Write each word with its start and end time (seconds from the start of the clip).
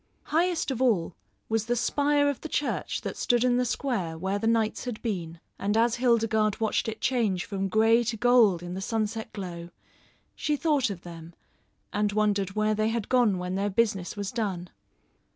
Highest 0.33 0.71
of 0.71 0.81
all 0.81 1.15
was 1.47 1.67
the 1.67 1.75
spire 1.75 2.27
of 2.27 2.41
the 2.41 2.49
church 2.49 3.01
that 3.01 3.15
stood 3.15 3.43
in 3.43 3.57
the 3.57 3.65
square 3.65 4.17
where 4.17 4.39
the 4.39 4.47
knights 4.47 4.85
had 4.85 4.99
been; 5.03 5.39
and 5.59 5.77
as 5.77 5.97
Hildegarde 5.97 6.57
watched 6.59 6.87
it 6.89 6.99
change 7.01 7.45
from 7.45 7.67
grey 7.67 8.03
to 8.05 8.17
gold 8.17 8.63
in 8.63 8.73
the 8.73 8.81
sunset 8.81 9.31
glow, 9.31 9.69
she 10.33 10.55
thought 10.55 10.89
of 10.89 11.03
them 11.03 11.35
and 11.93 12.13
wondered 12.13 12.55
where 12.55 12.73
they 12.73 12.89
had 12.89 13.09
gone 13.09 13.37
when 13.37 13.53
their 13.53 13.69
business 13.69 14.17
was 14.17 14.31
done. 14.31 14.71